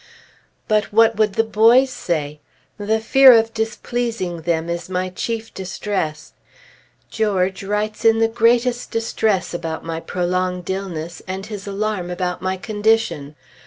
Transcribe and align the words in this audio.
But 0.67 0.85
what 0.91 1.17
would 1.17 1.33
the 1.33 1.43
boys 1.43 1.91
say? 1.91 2.39
The 2.79 2.99
fear 2.99 3.33
of 3.37 3.53
displeasing 3.53 4.41
them 4.41 4.67
is 4.67 4.89
my 4.89 5.09
chief 5.09 5.53
distress. 5.53 6.33
George 7.11 7.63
writes 7.63 8.03
in 8.03 8.17
the 8.17 8.27
greatest 8.27 8.89
distress 8.89 9.53
about 9.53 9.85
my 9.85 9.99
prolonged 9.99 10.67
illness, 10.71 11.21
and 11.27 11.45
his 11.45 11.67
alarm 11.67 12.09
about 12.09 12.41
my 12.41 12.57
condition. 12.57 13.35